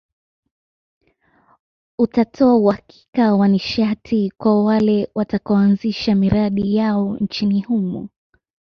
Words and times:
Utatoa 1.97 2.55
uhakika 2.55 3.35
wa 3.35 3.47
nishati 3.47 4.33
kwa 4.37 4.63
wale 4.63 5.11
watakaoanzisha 5.15 6.15
miradi 6.15 6.75
yao 6.75 7.17
nchini 7.17 7.61
humo 7.61 8.09